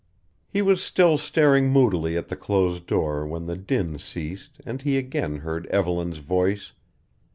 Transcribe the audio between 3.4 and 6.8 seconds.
the din ceased and he again heard Evelyn's voice.